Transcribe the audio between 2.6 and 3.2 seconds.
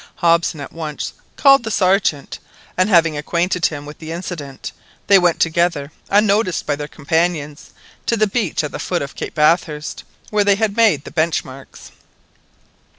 and having